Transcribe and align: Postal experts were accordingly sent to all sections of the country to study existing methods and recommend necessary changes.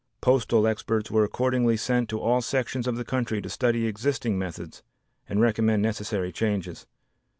Postal 0.19 0.65
experts 0.65 1.11
were 1.11 1.23
accordingly 1.23 1.77
sent 1.77 2.09
to 2.09 2.19
all 2.19 2.41
sections 2.41 2.87
of 2.87 2.95
the 2.95 3.05
country 3.05 3.39
to 3.39 3.47
study 3.49 3.85
existing 3.85 4.35
methods 4.35 4.81
and 5.29 5.39
recommend 5.39 5.83
necessary 5.83 6.31
changes. 6.31 6.87